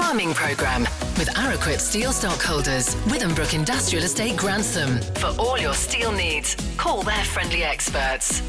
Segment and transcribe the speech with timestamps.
[0.00, 0.84] Farming Programme
[1.18, 4.98] with Araquip Steel Stockholders, Withambrook Industrial Estate Grantham.
[5.16, 8.40] For all your steel needs, call their friendly experts.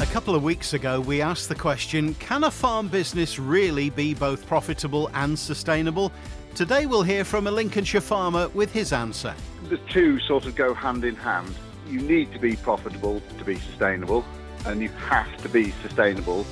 [0.00, 4.12] A couple of weeks ago, we asked the question Can a farm business really be
[4.12, 6.12] both profitable and sustainable?
[6.54, 9.34] Today, we'll hear from a Lincolnshire farmer with his answer.
[9.70, 11.54] The two sort of go hand in hand.
[11.88, 14.26] You need to be profitable to be sustainable,
[14.66, 16.46] and you have to be sustainable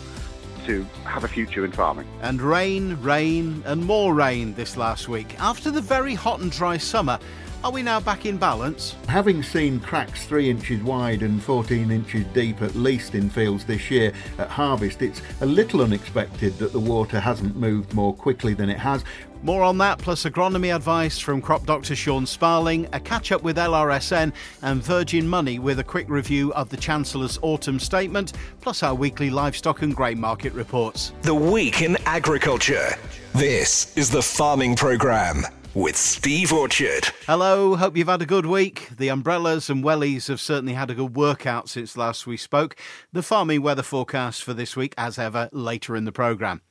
[0.66, 2.06] to have a future in farming.
[2.22, 5.38] And rain, rain, and more rain this last week.
[5.40, 7.18] After the very hot and dry summer,
[7.62, 8.96] are we now back in balance?
[9.06, 13.90] Having seen cracks 3 inches wide and 14 inches deep at least in fields this
[13.90, 18.70] year at harvest, it's a little unexpected that the water hasn't moved more quickly than
[18.70, 19.04] it has.
[19.42, 23.56] More on that, plus agronomy advice from crop doctor Sean Sparling, a catch up with
[23.56, 24.32] LRSN,
[24.62, 29.30] and Virgin Money with a quick review of the Chancellor's autumn statement, plus our weekly
[29.30, 31.12] livestock and grain market reports.
[31.22, 32.90] The Week in Agriculture.
[33.34, 37.06] This is the Farming Programme with Steve Orchard.
[37.26, 38.88] Hello, hope you've had a good week.
[38.96, 42.76] The umbrellas and wellies have certainly had a good workout since last we spoke.
[43.12, 46.62] The farming weather forecast for this week, as ever, later in the programme.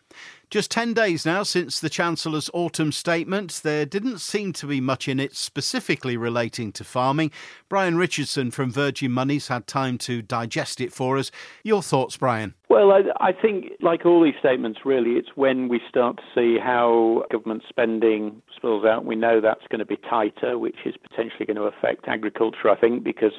[0.50, 5.08] Just 10 days now since the Chancellor's autumn statement, there didn't seem to be much
[5.08, 7.30] in it specifically relating to farming.
[7.70, 11.30] Brian Richardson from Virgin Money's had time to digest it for us.
[11.64, 12.56] Your thoughts, Brian?
[12.68, 16.58] Well, I, I think, like all these statements, really, it's when we start to see
[16.60, 19.06] how government spending spills out.
[19.06, 22.76] We know that's going to be tighter, which is potentially going to affect agriculture, I
[22.76, 23.34] think, because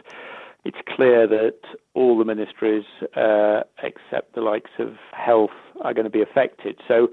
[0.64, 1.58] it's clear that
[1.94, 2.84] all the ministries,
[3.16, 5.50] uh, except the likes of health,
[5.80, 6.76] are going to be affected.
[6.86, 7.08] So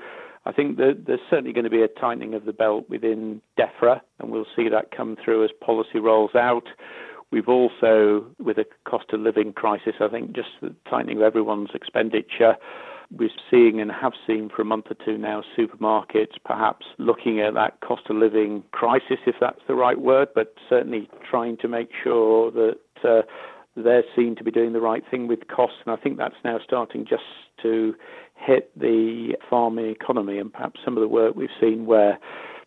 [0.46, 4.00] I think that there's certainly going to be a tightening of the belt within DEFRA,
[4.20, 6.68] and we'll see that come through as policy rolls out.
[7.32, 11.72] We've also, with a cost of living crisis, I think just the tightening of everyone's
[11.74, 12.56] expenditure.
[13.12, 17.54] We're seeing and have seen for a month or two now supermarkets perhaps looking at
[17.54, 21.90] that cost of living crisis, if that's the right word, but certainly trying to make
[22.04, 23.22] sure that uh,
[23.76, 25.78] they're seen to be doing the right thing with costs.
[25.86, 27.24] And I think that's now starting just
[27.62, 27.96] to
[28.38, 32.20] hit the farming economy and perhaps some of the work we've seen where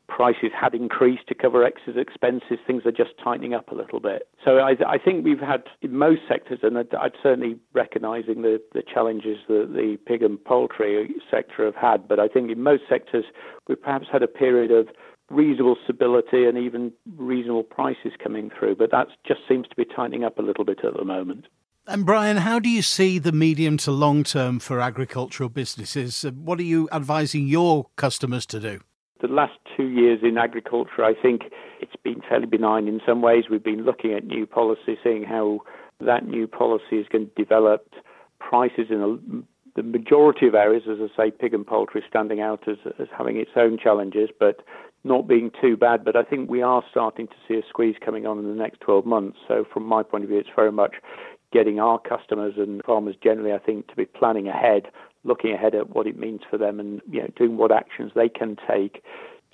[0.08, 4.28] prices had increased to cover excess expenses, things are just tightening up a little bit.
[4.44, 8.60] So I, I think we've had in most sectors, and I'd, I'd certainly recognising the,
[8.75, 12.82] the challenges that the pig and poultry sector have had, but I think in most
[12.88, 13.25] sectors
[13.69, 14.88] we've perhaps had a period of
[15.30, 20.25] reasonable stability and even reasonable prices coming through, but that just seems to be tightening
[20.25, 21.47] up a little bit at the moment.
[21.91, 26.25] And Brian, how do you see the medium to long term for agricultural businesses?
[26.25, 28.78] Uh, what are you advising your customers to do?
[29.21, 31.43] The last two years in agriculture, I think
[31.81, 33.47] it's been fairly benign in some ways.
[33.51, 35.62] We've been looking at new policy, seeing how
[36.01, 37.93] that new policy is going to develop
[38.39, 42.69] prices in a, the majority of areas, as I say, pig and poultry standing out
[42.69, 44.61] as, as having its own challenges, but
[45.03, 46.05] not being too bad.
[46.05, 48.81] But I think we are starting to see a squeeze coming on in the next
[48.81, 49.39] 12 months.
[49.49, 50.95] So from my point of view, it's very much
[51.53, 54.88] getting our customers and farmers generally, I think, to be planning ahead
[55.25, 58.28] looking ahead at what it means for them and you know doing what actions they
[58.28, 59.03] can take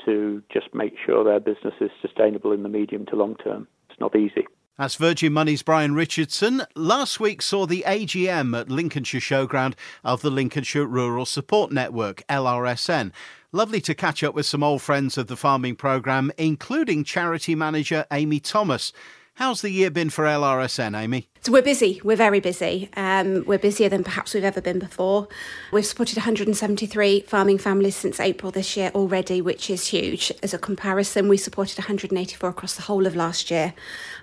[0.05, 3.67] to just make sure their business is sustainable in the medium to long term.
[3.91, 4.47] It's not easy.
[4.79, 6.62] That's Virgin Money's Brian Richardson.
[6.75, 9.73] Last week saw the AGM at Lincolnshire Showground
[10.05, 13.11] of the Lincolnshire Rural Support Network, LRSN.
[13.53, 18.05] Lovely to catch up with some old friends of the farming programme, including charity manager
[18.12, 18.93] Amy Thomas.
[19.37, 21.29] How's the year been for LRSN, Amy?
[21.47, 22.01] So we're busy.
[22.03, 22.91] We're very busy.
[22.97, 25.29] Um, we're busier than perhaps we've ever been before.
[25.71, 30.33] We've supported 173 farming families since April this year already, which is huge.
[30.43, 33.75] As a comparison, we supported 184 across the whole of last year.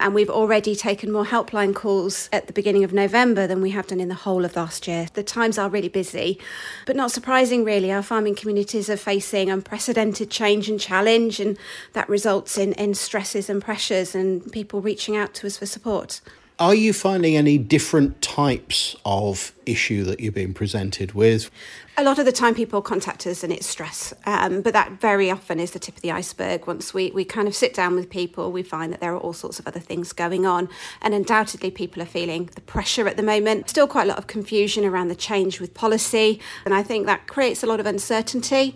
[0.02, 3.88] And we've already taken more helpline calls at the beginning of November than we have
[3.88, 5.08] done in the whole of last year.
[5.14, 6.42] The times are really busy,
[6.86, 7.90] but not surprising, really.
[7.90, 11.58] Our farming communities are facing unprecedented change and challenge, and
[11.94, 16.20] that results in, in stresses and pressures and people reaching out to us for support.
[16.60, 21.50] Are you finding any different types of issue that you're being presented with?
[21.98, 25.32] A lot of the time, people contact us and it's stress, um, but that very
[25.32, 26.68] often is the tip of the iceberg.
[26.68, 29.34] Once we, we kind of sit down with people, we find that there are all
[29.34, 30.70] sorts of other things going on,
[31.02, 33.68] and undoubtedly, people are feeling the pressure at the moment.
[33.70, 37.26] Still, quite a lot of confusion around the change with policy, and I think that
[37.26, 38.76] creates a lot of uncertainty.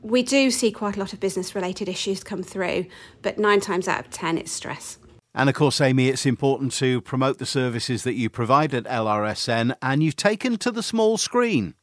[0.00, 2.86] We do see quite a lot of business related issues come through,
[3.22, 4.98] but nine times out of ten, it's stress.
[5.36, 9.76] And of course, Amy, it's important to promote the services that you provide at LRSN,
[9.82, 11.74] and you've taken to the small screen.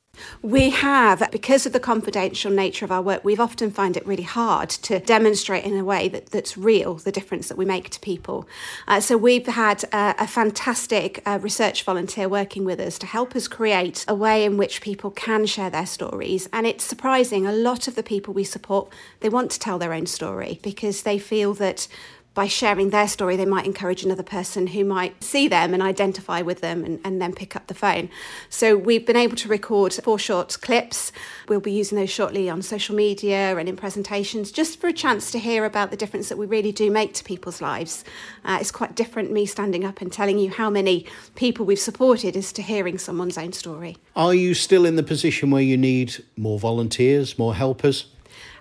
[0.41, 4.23] We have, because of the confidential nature of our work, we've often found it really
[4.23, 7.99] hard to demonstrate in a way that, that's real the difference that we make to
[7.99, 8.47] people.
[8.87, 13.47] Uh, so we've had a fantastic uh, research volunteer working with us to help us
[13.47, 16.47] create a way in which people can share their stories.
[16.53, 18.91] And it's surprising, a lot of the people we support,
[19.21, 21.87] they want to tell their own story because they feel that
[22.33, 26.41] by sharing their story, they might encourage another person who might see them and identify
[26.41, 28.09] with them and, and, then pick up the phone.
[28.49, 31.11] So we've been able to record four short clips.
[31.47, 35.29] We'll be using those shortly on social media and in presentations just for a chance
[35.31, 38.03] to hear about the difference that we really do make to people's lives.
[38.43, 42.35] Uh, it's quite different me standing up and telling you how many people we've supported
[42.35, 43.97] as to hearing someone's own story.
[44.15, 48.07] Are you still in the position where you need more volunteers, more helpers?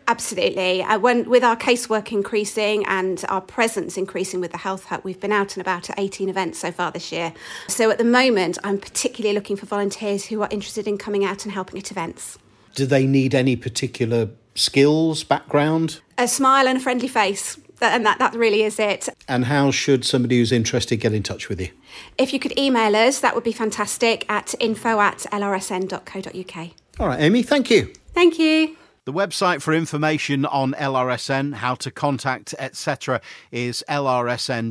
[0.08, 0.82] Absolutely.
[0.82, 5.20] Uh, when, with our casework increasing and our presence increasing with the Health Hut, we've
[5.20, 7.32] been out and about at 18 events so far this year.
[7.69, 11.44] So at the moment, I'm particularly looking for volunteers who are interested in coming out
[11.44, 12.38] and helping at events.
[12.75, 16.00] Do they need any particular skills, background?
[16.19, 17.58] A smile and a friendly face.
[17.81, 19.08] And that, that really is it.
[19.26, 21.69] And how should somebody who's interested get in touch with you?
[22.16, 26.70] If you could email us, that would be fantastic at info at lrsn.co.uk.
[27.00, 27.93] All right, Amy, thank you.
[28.14, 28.76] Thank you.
[29.04, 33.20] The website for information on LRSN, how to contact, etc.,
[33.50, 34.66] is lrsn.co.uk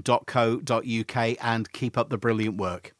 [1.41, 2.93] and keep up the brilliant work.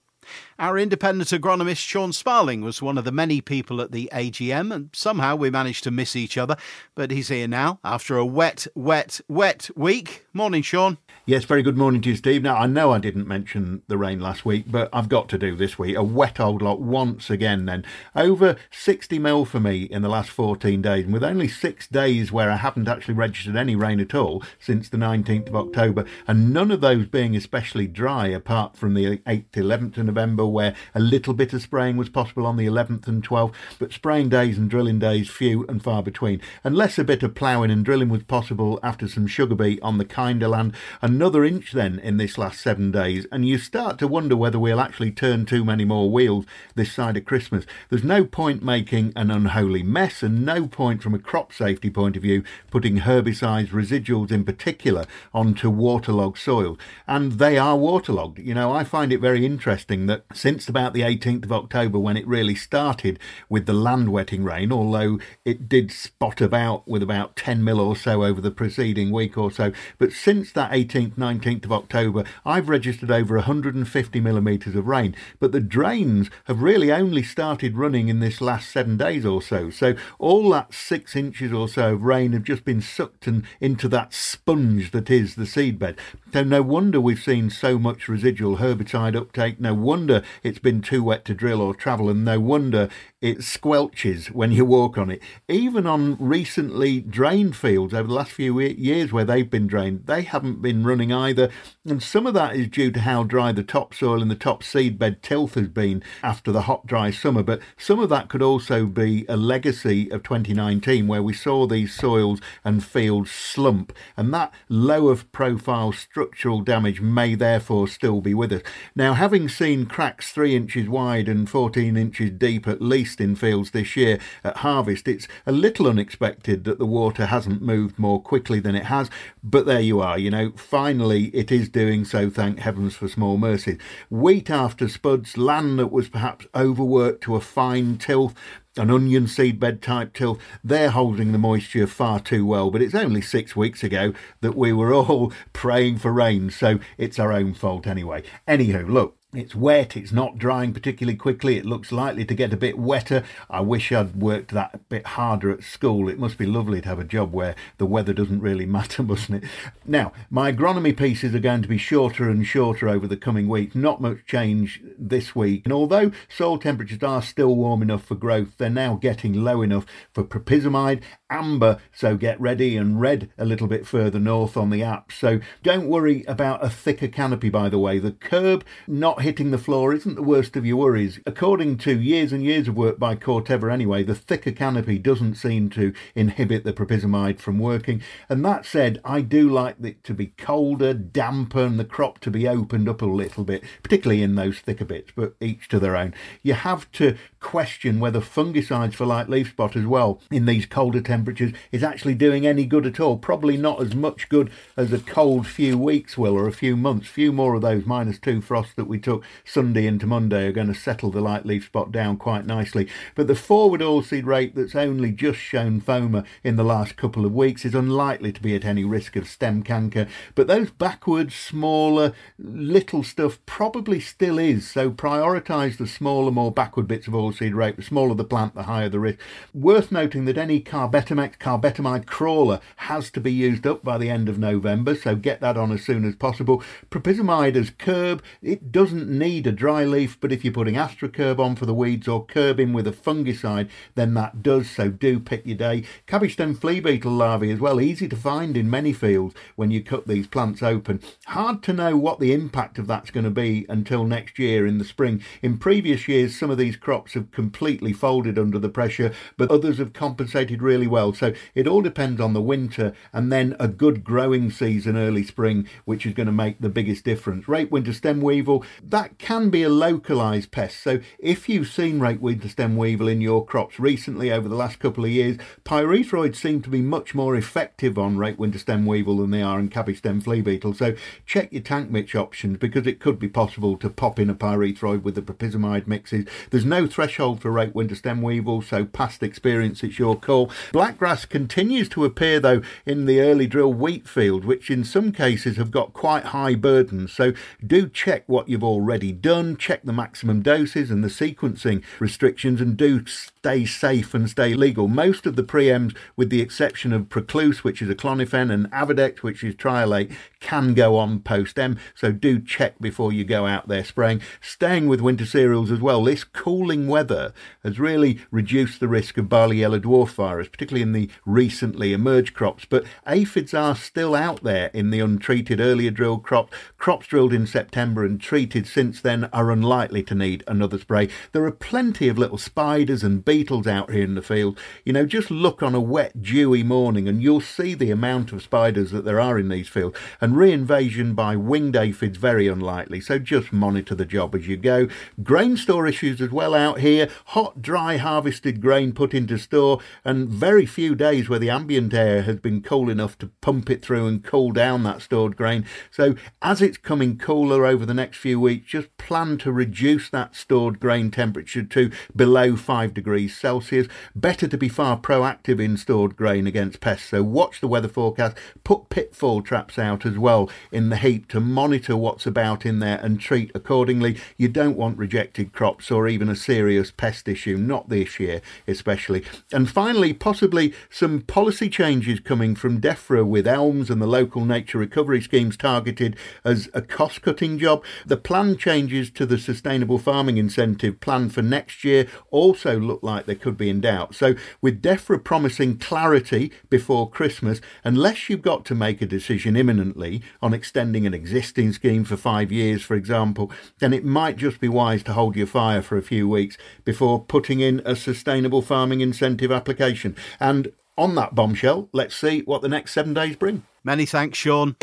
[0.60, 4.90] Our independent agronomist Sean Sparling was one of the many people at the AGM, and
[4.94, 6.56] somehow we managed to miss each other.
[6.96, 10.26] But he's here now after a wet, wet, wet week.
[10.34, 10.98] Morning, Sean.
[11.26, 12.42] Yes, very good morning to you, Steve.
[12.42, 15.56] Now, I know I didn't mention the rain last week, but I've got to do
[15.56, 15.96] this week.
[15.96, 17.86] A wet old lot once again, then.
[18.16, 22.32] Over 60 mil for me in the last 14 days, and with only six days
[22.32, 26.52] where I haven't actually registered any rain at all since the 19th of October, and
[26.52, 31.00] none of those being especially dry apart from the 8th, 11th of November, where a
[31.00, 34.70] little bit of spraying was possible on the 11th and 12th, but spraying days and
[34.70, 36.40] drilling days few and far between.
[36.64, 40.06] Unless a bit of ploughing and drilling was possible after some sugar beet on the
[40.06, 44.38] kinder land, another inch then in this last seven days, and you start to wonder
[44.38, 46.46] whether we'll actually turn too many more wheels
[46.76, 47.66] this side of Christmas.
[47.90, 52.16] There's no point making an unholy mess, and no point from a crop safety point
[52.16, 56.78] of view putting herbicides, residuals in particular, onto waterlogged soil.
[57.08, 58.38] And they are waterlogged.
[58.38, 62.18] You know, I find it very interesting that since about the 18th of October, when
[62.18, 63.20] it really started
[63.50, 67.96] with the land wetting rain, although it did spot about with about 10 mil or
[67.96, 72.70] so over the preceding week or so, but since that 18th, 19th of October, I've
[72.70, 75.16] registered over 150 millimetres of rain.
[75.40, 79.70] But the drains have really only started running in this last seven days or so.
[79.70, 83.88] So all that six inches or so of rain have just been sucked and into
[83.90, 85.98] that sponge that is the seedbed.
[86.34, 89.60] So no wonder we've seen so much residual herbicide uptake.
[89.60, 92.88] No wonder it's been too wet to drill or travel, and no wonder
[93.20, 95.22] it squelches when you walk on it.
[95.50, 100.22] Even on recently drained fields over the last few years where they've been drained, they
[100.22, 101.50] haven't been running either.
[101.86, 105.22] And some of that is due to how dry the topsoil and the top seedbed
[105.22, 107.44] tilth has been after the hot, dry summer.
[107.44, 111.94] But some of that could also be a legacy of 2019 where we saw these
[111.94, 113.92] soils and fields slump.
[114.16, 118.62] And that lower profile structural damage may therefore still be with us.
[118.96, 123.72] Now, having seen cracks three inches wide and 14 inches deep at least in fields
[123.72, 125.08] this year at harvest.
[125.08, 129.10] It's a little unexpected that the water hasn't moved more quickly than it has,
[129.44, 130.18] but there you are.
[130.18, 133.78] You know, finally it is doing so, thank heavens for small mercies.
[134.10, 138.34] Wheat after spuds, land that was perhaps overworked to a fine tilth,
[138.78, 142.72] an onion seed bed type tilth, they're holding the moisture far too well.
[142.72, 147.20] But it's only six weeks ago that we were all praying for rain, so it's
[147.20, 148.24] our own fault anyway.
[148.48, 152.58] Anywho, look, it's wet, it's not drying particularly quickly, it looks likely to get a
[152.58, 153.24] bit wetter.
[153.50, 156.10] I wish I'd worked that a bit harder at school.
[156.10, 159.44] It must be lovely to have a job where the weather doesn't really matter, mustn't
[159.44, 159.50] it?
[159.86, 163.74] Now, my agronomy pieces are going to be shorter and shorter over the coming week.
[163.74, 165.62] Not much change this week.
[165.64, 169.86] And although soil temperatures are still warm enough for growth, they're now getting low enough
[170.14, 174.84] for propyzamide, amber, so get ready, and red a little bit further north on the
[174.84, 175.12] app.
[175.12, 177.98] So don't worry about a thicker canopy, by the way.
[177.98, 181.20] The Kerb not hitting the floor isn't the worst of your worries.
[181.26, 185.70] According to years and years of work by Corteva anyway, the thicker canopy doesn't seem
[185.72, 188.02] to inhibit the propyzamide from working.
[188.30, 192.32] And that said, I do like it to be colder, damper, and the crop to
[192.32, 195.96] be opened up a little bit, particularly in those thicker bits, but each to their
[195.96, 196.14] own.
[196.44, 201.02] You have to question whether fungicides for light leaf spot as well in these colder
[201.02, 203.18] temperatures is actually doing any good at all.
[203.18, 207.08] Probably not as much good as a cold few weeks will or a few months,
[207.08, 210.54] few more of those minus two frosts that we talk took Sunday into Monday are
[210.54, 212.88] going to settle the light leaf spot down quite nicely.
[213.14, 217.34] But the forward oilseed rape that's only just shown phoma in the last couple of
[217.34, 220.08] weeks is unlikely to be at any risk of stem canker.
[220.34, 224.70] But those backwards, smaller, little stuff probably still is.
[224.70, 227.76] So prioritise the smaller, more backward bits of oilseed rape.
[227.76, 229.20] The smaller the plant, the higher the risk.
[229.54, 234.30] Worth noting that any carbetamex, carbetamide crawler has to be used up by the end
[234.30, 236.64] of November, so get that on as soon as possible.
[236.90, 241.56] Propyzamide as Kerb, it doesn't need a dry leaf, but if you're putting Astrokerb on
[241.56, 245.58] for the weeds or curbing with a fungicide, then that does, so do pick your
[245.58, 245.84] day.
[246.08, 249.84] Cabbage stem flea beetle larvae as well, easy to find in many fields when you
[249.84, 251.02] cut these plants open.
[251.28, 254.78] Hard to know what the impact of that's going to be until next year in
[254.78, 255.24] the spring.
[255.42, 259.78] In previous years, some of these crops have completely folded under the pressure, but others
[259.78, 261.14] have compensated really well.
[261.14, 265.68] So it all depends on the winter and then a good growing season early spring,
[265.86, 267.48] which is going to make the biggest difference.
[267.48, 270.84] Rape winter stem weevil, that can be a localized pest.
[270.84, 274.80] So if you've seen rape winter stem weevil in your crops recently over the last
[274.80, 279.18] couple of years, pyrethroids seem to be much more effective on rape winter stem weevil
[279.18, 280.74] than they are in cabbage stem flea beetle.
[280.74, 280.94] So
[281.26, 285.04] check your tank mix options because it could be possible to pop in a pyrethroid
[285.04, 286.26] with the propyzamide mixes.
[286.50, 290.48] There's no threshold for rape winter stem weevil, so past experience, it's your call.
[290.74, 295.56] Blackgrass continues to appear though in the early drill wheat field, which in some cases
[295.56, 297.14] have got quite high burdens.
[297.14, 297.32] So
[297.66, 298.81] do check what you've already
[299.12, 303.06] done, check the maximum doses and the sequencing restrictions, and do
[303.42, 304.88] stay safe and stay legal.
[304.88, 309.44] Most of the preems, with the exception of Proclus, which is aclonifen, and Avadex, which
[309.44, 311.80] is tri-allate, can go on post M.
[311.96, 314.22] So do check before you go out there spraying.
[314.42, 317.34] Staying with winter cereals as well, this cooling weather
[317.64, 322.36] has really reduced the risk of barley yellow dwarf virus, particularly in the recently emerged
[322.36, 322.66] crops.
[322.66, 326.54] But aphids are still out there in the untreated earlier drilled crops.
[326.78, 331.10] Crops drilled in September and treated since then are unlikely to need another spray.
[331.32, 334.60] There are plenty of little spiders and beetles out here in the field.
[334.84, 338.44] You know, just look on a wet, dewy morning and you'll see the amount of
[338.44, 339.98] spiders that there are in these fields.
[340.20, 343.00] And reinvasion by winged aphids very unlikely.
[343.00, 344.90] So just monitor the job as you go.
[345.24, 347.08] Grain store issues as well out here.
[347.28, 352.24] Hot, dry, harvested grain put into store, and very few days where the ambient air
[352.24, 355.66] has been cool enough to pump it through and cool down that stored grain.
[355.90, 360.36] So as it's coming cooler over the next few weeks, just plan to reduce that
[360.36, 363.88] stored grain temperature to below 5 degrees Celsius.
[364.16, 367.10] Better to be far proactive in stored grain against pests.
[367.10, 371.40] So watch the weather forecast, put pitfall traps out as well in the heap to
[371.40, 374.18] monitor what's about in there and treat accordingly.
[374.38, 379.24] You don't want rejected crops or even a serious pest issue, not this year especially.
[379.52, 384.78] And finally, possibly some policy changes coming from DEFRA with ELMS and the local nature
[384.78, 387.84] recovery schemes targeted as a cost cutting job.
[388.06, 393.11] The plan changes to the sustainable farming incentive plan for next year also look like
[393.20, 394.16] they could be in doubt.
[394.16, 400.22] So, with DEFRA promising clarity before Christmas, unless you've got to make a decision imminently
[400.42, 404.68] on extending an existing scheme for five years, for example, then it might just be
[404.68, 409.02] wise to hold your fire for a few weeks before putting in a sustainable farming
[409.02, 410.16] incentive application.
[410.40, 413.64] And on that bombshell, let's see what the next seven days bring.
[413.84, 414.76] Many thanks, Sean.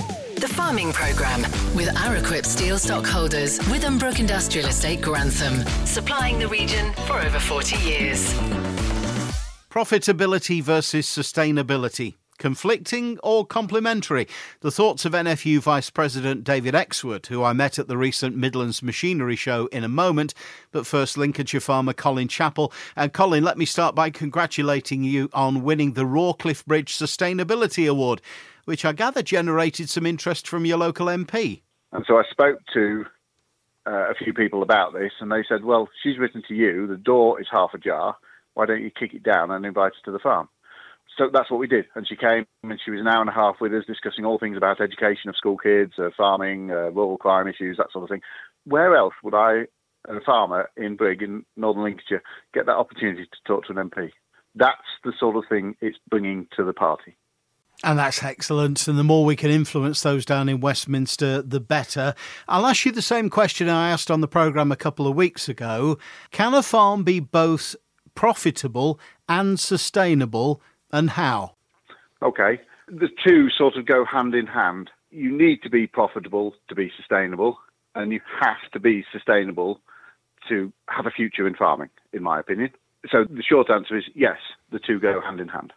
[0.58, 1.42] Farming Programme
[1.76, 8.34] with Araquip Steel Stockholders, Withambrook Industrial Estate, Grantham, supplying the region for over 40 years.
[9.70, 12.16] Profitability versus sustainability.
[12.38, 14.26] Conflicting or complementary?
[14.60, 18.82] The thoughts of NFU Vice President David Exwood, who I met at the recent Midlands
[18.82, 20.34] Machinery Show in a moment.
[20.72, 22.72] But first, Lincolnshire farmer Colin Chappell.
[22.96, 28.20] And Colin, let me start by congratulating you on winning the Rawcliffe Bridge Sustainability Award,
[28.68, 31.62] which I gather generated some interest from your local MP.
[31.92, 33.06] And so I spoke to
[33.86, 36.98] uh, a few people about this, and they said, Well, she's written to you, the
[36.98, 38.16] door is half ajar.
[38.52, 40.48] Why don't you kick it down and invite her to the farm?
[41.18, 41.86] so that's what we did.
[41.94, 44.38] And she came and she was an hour and a half with us discussing all
[44.38, 48.10] things about education of school kids, uh, farming, uh, rural crime issues, that sort of
[48.10, 48.20] thing.
[48.64, 49.64] Where else would I,
[50.08, 52.22] a farmer in Brigg in northern Lincolnshire,
[52.54, 54.10] get that opportunity to talk to an MP?
[54.54, 57.16] That's the sort of thing it's bringing to the party.
[57.84, 58.88] And that's excellent.
[58.88, 62.14] And the more we can influence those down in Westminster, the better.
[62.48, 65.48] I'll ask you the same question I asked on the programme a couple of weeks
[65.48, 65.96] ago.
[66.32, 67.76] Can a farm be both
[68.16, 71.54] profitable and sustainable and how?
[72.20, 72.60] Okay.
[72.88, 74.90] The two sort of go hand in hand.
[75.10, 77.58] You need to be profitable to be sustainable,
[77.94, 79.80] and you have to be sustainable
[80.48, 82.70] to have a future in farming, in my opinion.
[83.10, 84.38] So the short answer is yes,
[84.72, 85.72] the two go hand in hand.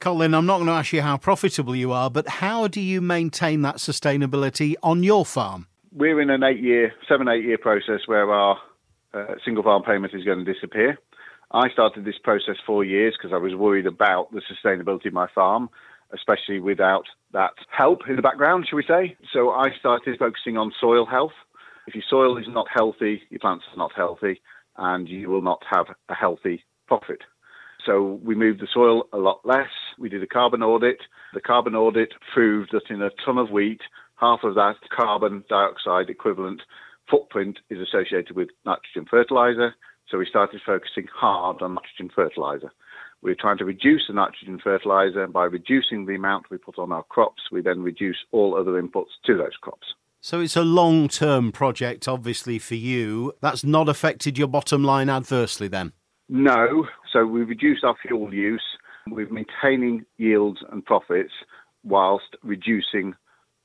[0.00, 3.00] Colin, I'm not going to ask you how profitable you are, but how do you
[3.00, 5.66] maintain that sustainability on your farm?
[5.92, 8.58] we're in an eight year, seven, eight year process where our
[9.12, 10.98] uh, single farm payment is going to disappear.
[11.52, 15.26] I started this process four years because I was worried about the sustainability of my
[15.34, 15.68] farm,
[16.12, 19.16] especially without that help in the background, shall we say.
[19.32, 21.32] So I started focusing on soil health.
[21.88, 24.40] If your soil is not healthy, your plants are not healthy,
[24.76, 27.22] and you will not have a healthy profit.
[27.90, 29.70] So we moved the soil a lot less.
[29.98, 30.98] We did a carbon audit.
[31.34, 33.80] The carbon audit proved that in a ton of wheat,
[34.14, 36.62] half of that carbon dioxide equivalent
[37.10, 39.74] footprint is associated with nitrogen fertilizer.
[40.08, 42.70] So we started focusing hard on nitrogen fertilizer.
[43.22, 46.92] We're trying to reduce the nitrogen fertilizer, and by reducing the amount we put on
[46.92, 49.94] our crops, we then reduce all other inputs to those crops.
[50.20, 53.32] So it's a long term project, obviously, for you.
[53.40, 55.92] That's not affected your bottom line adversely then?
[56.30, 56.86] No.
[57.12, 58.62] So we've reduced our fuel use.
[59.08, 61.32] We're maintaining yields and profits
[61.82, 63.14] whilst reducing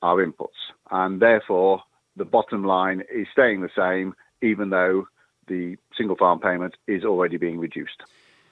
[0.01, 0.48] our inputs.
[0.89, 1.84] And therefore,
[2.15, 5.07] the bottom line is staying the same, even though
[5.48, 8.01] the single farm payment is already being reduced.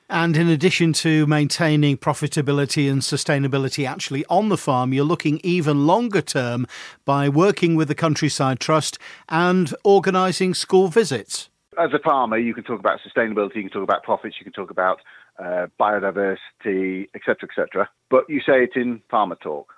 [0.09, 5.87] And in addition to maintaining profitability and sustainability actually on the farm, you're looking even
[5.87, 6.67] longer term
[7.03, 11.49] by working with the Countryside Trust and organising school visits.
[11.79, 14.53] As a farmer, you can talk about sustainability, you can talk about profits, you can
[14.53, 14.99] talk about
[15.39, 17.89] uh, biodiversity, etc., etc.
[18.09, 19.73] But you say it in farmer talk.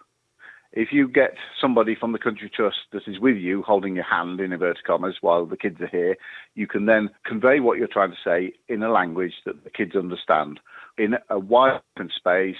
[0.73, 4.41] If you get somebody from the country trust that is with you, holding your hand
[4.41, 6.17] in inverted commas while the kids are here,
[6.53, 9.95] you can then convey what you're trying to say in a language that the kids
[9.95, 10.59] understand.
[10.97, 12.57] In a wide open space,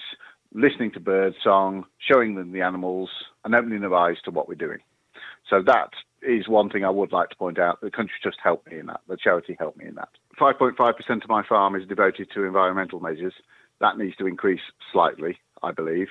[0.54, 3.10] listening to bird song, showing them the animals,
[3.44, 4.80] and opening their eyes to what we're doing.
[5.50, 5.90] So that
[6.26, 7.82] is one thing I would like to point out.
[7.82, 9.02] The country trust helped me in that.
[9.08, 10.10] The charity helped me in that.
[10.40, 13.34] 5.5% of my farm is devoted to environmental measures.
[13.80, 16.08] That needs to increase slightly, I believe.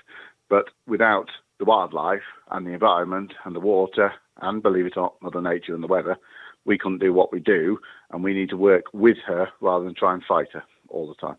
[0.49, 5.23] But without the wildlife and the environment and the water and, believe it or not,
[5.23, 6.16] Mother Nature and the weather,
[6.64, 7.78] we couldn't do what we do.
[8.11, 11.14] And we need to work with her rather than try and fight her all the
[11.14, 11.37] time.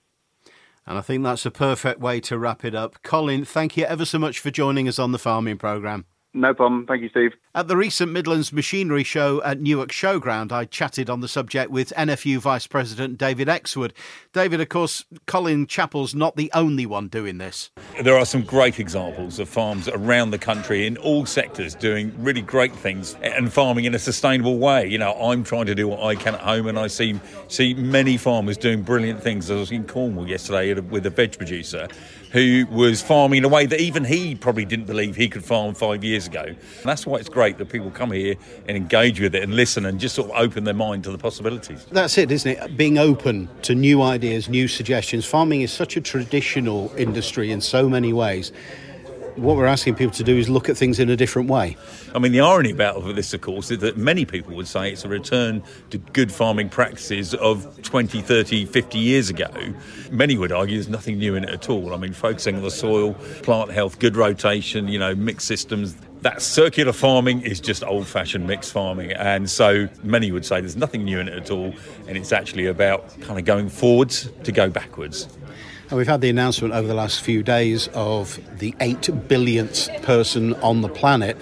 [0.88, 3.02] And I think that's a perfect way to wrap it up.
[3.02, 6.06] Colin, thank you ever so much for joining us on the farming programme.
[6.36, 6.86] No problem.
[6.86, 7.32] Thank you, Steve.
[7.56, 11.94] At the recent Midlands Machinery Show at Newark Showground, I chatted on the subject with
[11.96, 13.94] NFU Vice President David Exwood.
[14.34, 17.72] David, of course, Colin Chappell's not the only one doing this.
[18.04, 22.42] There are some great examples of farms around the country in all sectors doing really
[22.42, 24.88] great things and farming in a sustainable way.
[24.88, 27.18] You know, I'm trying to do what I can at home, and I see
[27.48, 29.50] see many farmers doing brilliant things.
[29.50, 31.88] I was in Cornwall yesterday with a veg producer
[32.36, 35.74] who was farming in a way that even he probably didn't believe he could farm
[35.74, 36.44] five years ago.
[36.44, 38.36] And that's why it's great that people come here
[38.68, 41.18] and engage with it and listen and just sort of open their mind to the
[41.18, 41.86] possibilities.
[41.94, 42.76] That's it, isn't it?
[42.76, 45.26] Being open to new ideas, new suggestions.
[45.26, 48.52] Farming is such a traditional industry in so many ways
[49.36, 51.78] what we're asking people to do is look at things in a different way.
[52.14, 55.04] I mean, the irony about this, of course, is that many people would say it's
[55.04, 59.50] a return to good farming practices of 20, 30, 50 years ago.
[60.12, 61.94] Many would argue there's nothing new in it at all.
[61.94, 66.42] I mean, focusing on the soil, plant health, good rotation, you know, mixed systems, that
[66.42, 69.12] circular farming is just old fashioned mixed farming.
[69.12, 71.74] And so many would say there's nothing new in it at all.
[72.08, 75.28] And it's actually about kind of going forwards to go backwards.
[75.90, 80.56] And we've had the announcement over the last few days of the 8 billionth person
[80.56, 81.40] on the planet.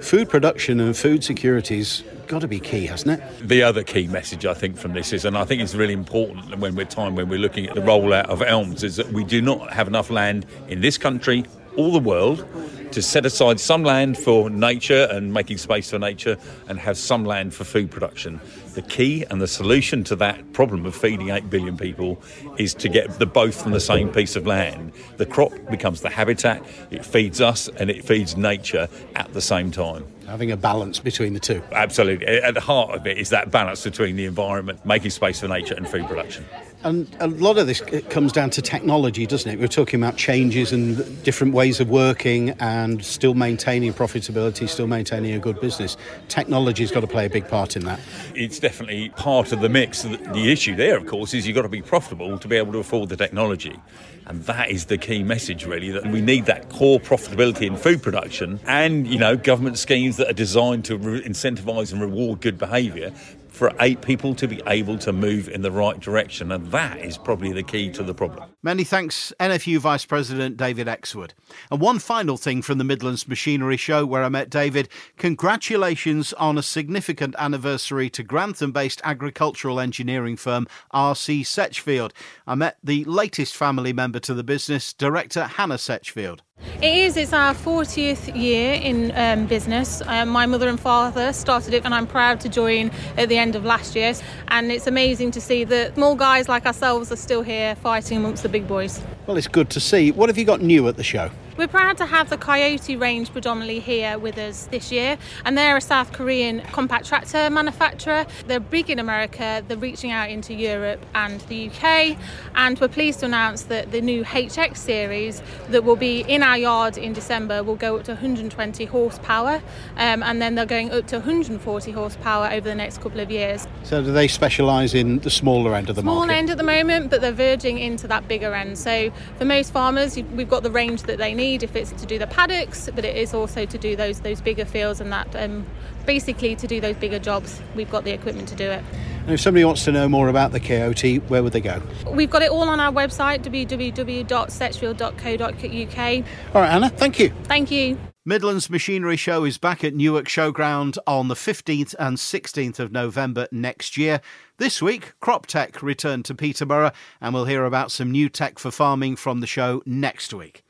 [0.00, 3.48] Food production and food security's got to be key, hasn't it?
[3.48, 6.58] The other key message I think from this is, and I think it's really important
[6.58, 9.42] when we're time when we're looking at the rollout of ELMS, is that we do
[9.42, 11.44] not have enough land in this country
[11.76, 12.46] or the world
[12.94, 17.24] to set aside some land for nature and making space for nature and have some
[17.24, 18.40] land for food production.
[18.74, 22.22] The key and the solution to that problem of feeding 8 billion people
[22.56, 24.92] is to get the both from the same piece of land.
[25.16, 29.72] The crop becomes the habitat, it feeds us and it feeds nature at the same
[29.72, 30.06] time.
[30.26, 31.62] Having a balance between the two.
[31.72, 32.26] Absolutely.
[32.26, 35.74] At the heart of it is that balance between the environment, making space for nature,
[35.74, 36.44] and food production.
[36.82, 39.58] And a lot of this comes down to technology, doesn't it?
[39.58, 45.32] We're talking about changes and different ways of working and still maintaining profitability, still maintaining
[45.34, 45.96] a good business.
[46.28, 48.00] Technology's got to play a big part in that.
[48.34, 50.02] It's definitely part of the mix.
[50.02, 52.80] The issue there, of course, is you've got to be profitable to be able to
[52.80, 53.80] afford the technology.
[54.26, 58.02] And that is the key message, really, that we need that core profitability in food
[58.02, 62.58] production and, you know, government schemes that are designed to re- incentivise and reward good
[62.58, 63.10] behaviour
[63.48, 66.50] for eight people to be able to move in the right direction.
[66.50, 68.53] And that is probably the key to the problem.
[68.64, 71.34] Many thanks, NFU Vice President David Exwood.
[71.70, 74.88] And one final thing from the Midlands Machinery Show where I met David.
[75.18, 82.12] Congratulations on a significant anniversary to Grantham based agricultural engineering firm RC Setchfield.
[82.46, 86.40] I met the latest family member to the business, Director Hannah Setchfield.
[86.80, 87.16] It is.
[87.16, 90.00] It's our 40th year in um, business.
[90.02, 93.56] Uh, my mother and father started it, and I'm proud to join at the end
[93.56, 94.14] of last year.
[94.48, 98.44] And it's amazing to see that small guys like ourselves are still here fighting amongst
[98.44, 99.00] the big boys.
[99.26, 100.10] Well, it's good to see.
[100.10, 101.30] What have you got new at the show?
[101.56, 105.76] We're proud to have the Kioti range predominantly here with us this year, and they're
[105.76, 108.26] a South Korean compact tractor manufacturer.
[108.48, 112.18] They're big in America, they're reaching out into Europe and the UK,
[112.56, 116.58] and we're pleased to announce that the new HX series that will be in our
[116.58, 119.62] yard in December will go up to 120 horsepower,
[119.96, 123.68] um, and then they're going up to 140 horsepower over the next couple of years.
[123.84, 126.24] So, do they specialise in the smaller end of the market?
[126.24, 128.76] Small end at the moment, but they're verging into that bigger end.
[128.76, 132.18] So, for most farmers, we've got the range that they need if it's to do
[132.18, 135.66] the paddocks, but it is also to do those those bigger fields and that um,
[136.06, 137.60] basically to do those bigger jobs.
[137.74, 138.82] We've got the equipment to do it.
[139.24, 141.80] And if somebody wants to know more about the Kioti, where would they go?
[142.10, 146.26] We've got it all on our website www.setchfield.co.uk.
[146.54, 147.30] All right, Anna, thank you.
[147.44, 147.96] Thank you.
[148.26, 153.46] Midlands Machinery Show is back at Newark Showground on the 15th and 16th of November
[153.52, 154.22] next year.
[154.56, 159.16] This week, CropTec returned to Peterborough, and we'll hear about some new tech for farming
[159.16, 160.64] from the show next week.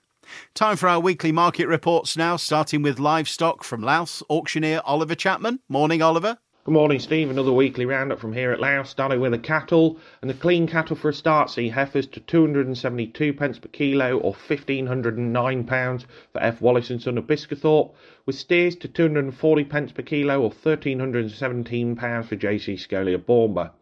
[0.54, 5.60] Time for our weekly market reports now, starting with livestock from Louth auctioneer Oliver Chapman.
[5.68, 6.38] Morning, Oliver.
[6.64, 7.28] Good morning, Steve.
[7.28, 9.98] Another weekly roundup from here at Louth, starting with the cattle.
[10.22, 14.32] And the clean cattle for a start see heifers to 272 pence per kilo or
[14.32, 16.62] 1509 pounds for F.
[16.62, 17.92] Wallace and Son of Biscathorpe,
[18.24, 23.72] with steers to 240 pence per kilo or 1317 pounds for JC Scolia Bournemouth.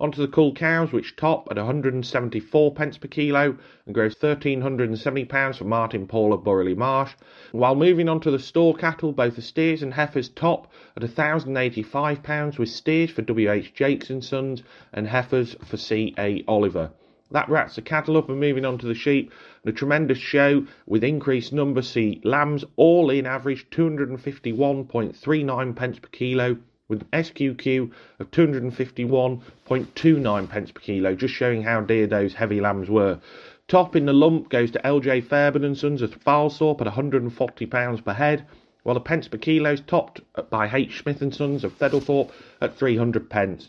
[0.00, 5.56] Onto the cull cows, which top at 174 pence per kilo and grows 1370 pounds
[5.56, 7.14] for Martin Paul of Burgh le Marsh.
[7.50, 12.22] While moving on to the store cattle, both the steers and heifers top at 1085
[12.22, 16.44] pounds, with steers for WH Jakes and Sons and heifers for C.A.
[16.46, 16.92] Oliver.
[17.32, 19.32] That wraps the cattle up and moving on to the sheep.
[19.64, 26.58] A tremendous show with increased number see lambs all in average 251.39 pence per kilo
[26.88, 33.20] with SQQ of 251.29 pence per kilo, just showing how dear those heavy lambs were.
[33.66, 38.12] Top in the lump goes to LJ Fairbairn and Sons of Falsthorpe at £140 per
[38.14, 38.46] head,
[38.84, 41.02] while the pence per kilo is topped by H.
[41.02, 42.30] Smith and Sons of Theddlethorpe
[42.62, 43.68] at 300 pence.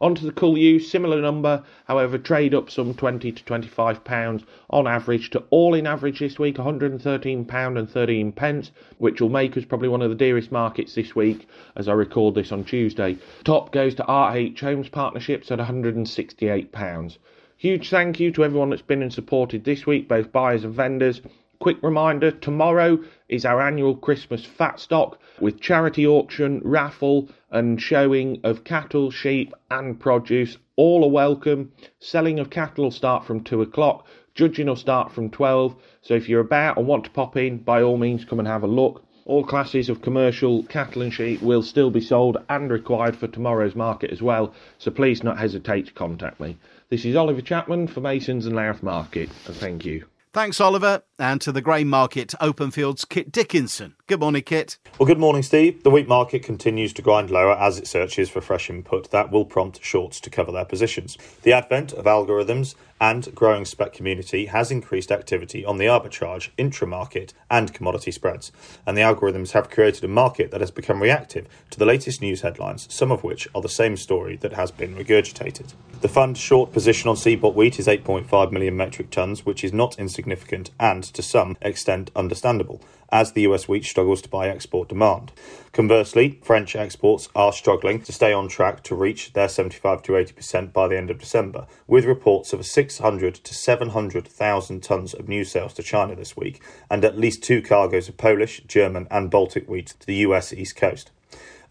[0.00, 4.88] Onto the cull ewes, similar number, however, trade up some 20 to 25 pounds on
[4.88, 9.56] average to all in average this week 113 pound and 13 pence, which will make
[9.56, 13.16] us probably one of the dearest markets this week as I record this on Tuesday.
[13.44, 17.18] Top goes to RH Homes Partnerships at 168 pounds.
[17.56, 21.22] Huge thank you to everyone that's been and supported this week, both buyers and vendors.
[21.60, 28.40] Quick reminder tomorrow is our annual Christmas fat stock with charity auction, raffle, and showing
[28.44, 30.58] of cattle, sheep, and produce.
[30.76, 31.72] All are welcome.
[32.00, 35.76] Selling of cattle will start from 2 o'clock, judging will start from 12.
[36.02, 38.64] So if you're about and want to pop in, by all means, come and have
[38.64, 39.04] a look.
[39.24, 43.74] All classes of commercial cattle and sheep will still be sold and required for tomorrow's
[43.74, 46.58] market as well, so please not hesitate to contact me.
[46.90, 50.04] This is Oliver Chapman for Masons and Louth Market, and thank you.
[50.34, 51.02] Thanks, Oliver.
[51.18, 53.94] And to the grain market, Openfield's Kit Dickinson.
[54.08, 54.78] Good morning, Kit.
[54.98, 55.84] Well, good morning, Steve.
[55.84, 59.44] The wheat market continues to grind lower as it searches for fresh input that will
[59.44, 61.16] prompt shorts to cover their positions.
[61.42, 67.34] The advent of algorithms and growing spec community has increased activity on the arbitrage, intra-market
[67.50, 68.50] and commodity spreads.
[68.86, 72.40] And the algorithms have created a market that has become reactive to the latest news
[72.40, 75.74] headlines, some of which are the same story that has been regurgitated.
[76.00, 79.98] The fund short position on CBOT wheat is 8.5 million metric tons, which is not
[79.98, 85.32] insignificant and, to some extent, understandable, as the US wheat struggles to buy export demand.
[85.72, 90.72] Conversely, French exports are struggling to stay on track to reach their 75 to 80%
[90.72, 95.74] by the end of December, with reports of 600 to 700,000 tons of new sales
[95.74, 99.94] to China this week, and at least two cargoes of Polish, German, and Baltic wheat
[100.00, 101.10] to the US East Coast.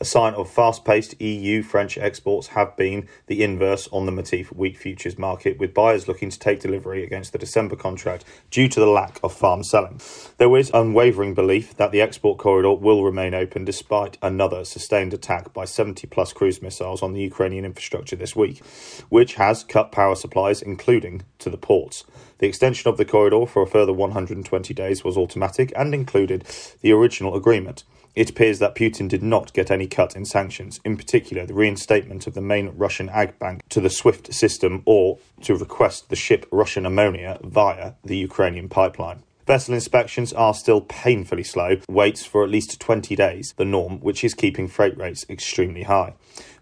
[0.04, 4.48] A sign of fast paced EU French exports have been the inverse on the Matif
[4.48, 8.82] wheat futures market, with buyers looking to take delivery against the December contract due to
[8.82, 10.02] the lack of farm selling.
[10.40, 15.54] There is unwavering belief that the export corridor will remain open despite another sustained attack
[15.54, 18.62] by 70 plus cruise missiles on the Ukrainian infrastructure this week,
[19.08, 22.04] which has cut power supplies, including to the ports.
[22.40, 26.44] The extension of the corridor for a further 120 days was automatic and included
[26.82, 27.86] the original agreement.
[28.16, 32.28] It appears that Putin did not get any cut in sanctions, in particular the reinstatement
[32.28, 36.46] of the main Russian ag bank to the SWIFT system or to request the ship
[36.52, 39.24] Russian ammonia via the Ukrainian pipeline.
[39.46, 44.24] Vessel inspections are still painfully slow, waits for at least 20 days, the norm, which
[44.24, 46.14] is keeping freight rates extremely high.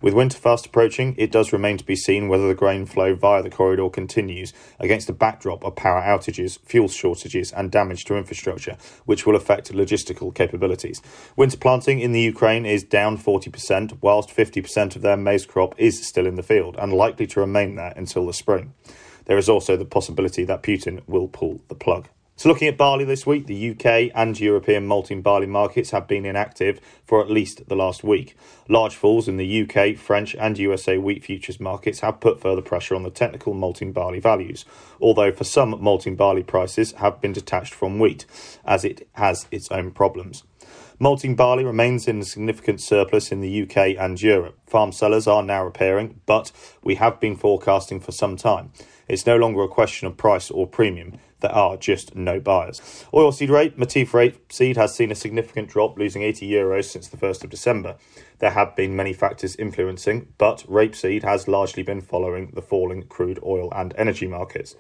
[0.01, 3.43] With winter fast approaching, it does remain to be seen whether the grain flow via
[3.43, 8.77] the corridor continues against a backdrop of power outages, fuel shortages, and damage to infrastructure,
[9.05, 11.03] which will affect logistical capabilities.
[11.35, 16.03] Winter planting in the Ukraine is down 40%, whilst 50% of their maize crop is
[16.03, 18.73] still in the field and likely to remain there until the spring.
[19.25, 22.09] There is also the possibility that Putin will pull the plug.
[22.41, 26.25] So, looking at barley this week, the UK and European malting barley markets have been
[26.25, 28.35] inactive for at least the last week.
[28.67, 32.95] Large falls in the UK, French, and USA wheat futures markets have put further pressure
[32.95, 34.65] on the technical malting barley values,
[34.99, 38.25] although for some malting barley prices have been detached from wheat,
[38.65, 40.43] as it has its own problems.
[40.97, 44.57] Malting barley remains in a significant surplus in the UK and Europe.
[44.65, 46.51] Farm sellers are now repairing, but
[46.83, 48.71] we have been forecasting for some time.
[49.07, 52.79] It's no longer a question of price or premium there are just no buyers.
[53.13, 57.43] Oilseed rape, Matif rapeseed has seen a significant drop, losing 80 euros since the 1st
[57.43, 57.97] of December.
[58.39, 63.39] There have been many factors influencing, but rapeseed has largely been following the falling crude
[63.43, 64.75] oil and energy markets.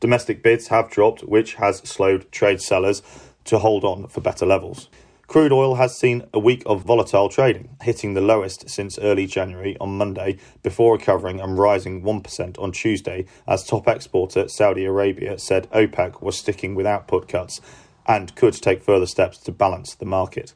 [0.00, 3.02] Domestic bids have dropped, which has slowed trade sellers
[3.44, 4.88] to hold on for better levels.
[5.34, 9.76] Crude oil has seen a week of volatile trading, hitting the lowest since early January
[9.80, 15.68] on Monday before recovering and rising 1% on Tuesday as top exporter Saudi Arabia said
[15.72, 17.60] OPEC was sticking with output cuts
[18.06, 20.54] and could take further steps to balance the market.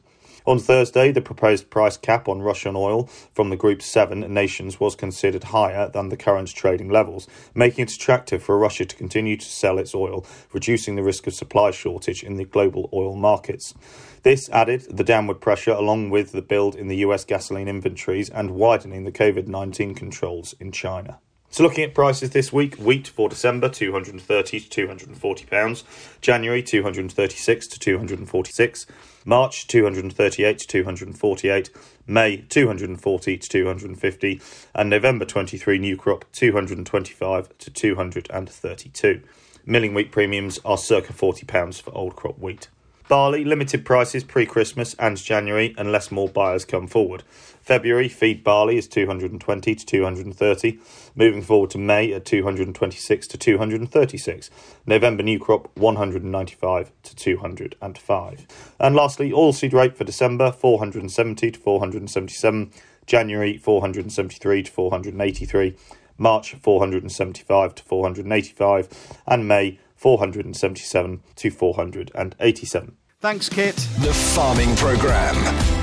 [0.49, 4.95] On Thursday, the proposed price cap on Russian oil from the group's seven nations was
[4.95, 9.45] considered higher than the current trading levels, making it attractive for Russia to continue to
[9.45, 13.75] sell its oil, reducing the risk of supply shortage in the global oil markets.
[14.23, 18.49] This added the downward pressure along with the build in the US gasoline inventories and
[18.49, 21.19] widening the COVID 19 controls in China.
[21.51, 25.83] So looking at prices this week, wheat for December 230 to 240 pounds,
[26.21, 28.85] January 236 to 246,
[29.25, 31.69] March 238 to 248,
[32.05, 34.41] May 240 to 250,
[34.75, 39.23] and November 23 new crop 225 to 232.
[39.65, 42.69] Milling wheat premiums are circa 40 pounds for old crop wheat.
[43.09, 47.23] Barley, limited prices pre Christmas and January unless more buyers come forward.
[47.59, 50.79] February, feed barley is 220 to 230.
[51.15, 54.51] Moving forward to May at 226 to 236.
[54.85, 58.47] November new crop 195 to 205.
[58.79, 62.71] And lastly, oilseed rape for December 470 to 477.
[63.07, 65.75] January 473 to 483.
[66.19, 69.17] March 475 to 485.
[69.25, 72.95] And May 477 to 487.
[73.19, 73.75] Thanks, Kit.
[73.99, 75.35] The Farming Programme.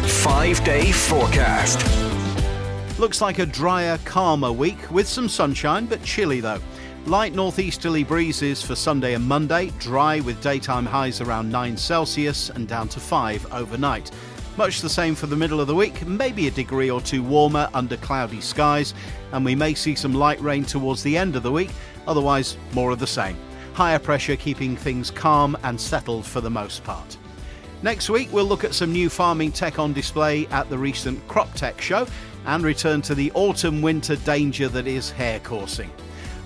[0.08, 1.84] Five day forecast.
[2.98, 6.62] Looks like a drier, calmer week with some sunshine, but chilly though.
[7.04, 12.66] Light northeasterly breezes for Sunday and Monday, dry with daytime highs around 9 Celsius and
[12.66, 14.10] down to 5 overnight.
[14.56, 17.68] Much the same for the middle of the week, maybe a degree or two warmer
[17.74, 18.94] under cloudy skies,
[19.32, 21.70] and we may see some light rain towards the end of the week,
[22.08, 23.36] otherwise, more of the same.
[23.76, 27.18] Higher pressure keeping things calm and settled for the most part.
[27.82, 31.78] Next week, we'll look at some new farming tech on display at the recent CropTec
[31.78, 32.06] show
[32.46, 35.90] and return to the autumn winter danger that is hare coursing.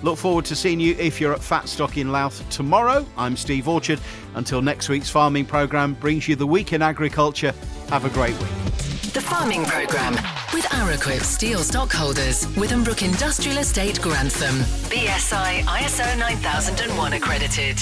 [0.03, 3.05] Look forward to seeing you if you're at Fatstock in Louth tomorrow.
[3.15, 4.01] I'm Steve Orchard.
[4.35, 7.53] Until next week's farming programme brings you the week in agriculture,
[7.87, 8.90] have a great week.
[9.13, 10.13] The Farming Programme
[10.53, 14.55] with Araquip Steel Stockholders, Withambrook Industrial Estate Grantham.
[14.89, 17.77] BSI ISO 9001 accredited.